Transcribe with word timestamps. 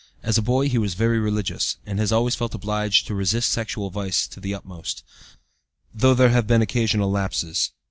As 0.23 0.35
a 0.35 0.41
boy 0.41 0.67
he 0.67 0.79
was 0.79 0.95
very 0.95 1.19
religious, 1.19 1.77
and 1.85 1.99
has 1.99 2.11
always 2.11 2.33
felt 2.33 2.55
obliged 2.55 3.05
to 3.05 3.13
resist 3.13 3.51
sexual 3.51 3.91
vice 3.91 4.25
to 4.29 4.39
the 4.39 4.51
utmost, 4.55 5.03
though 5.93 6.15
there 6.15 6.29
have 6.29 6.47
been 6.47 6.63
occasional 6.63 7.11
lapses. 7.11 7.69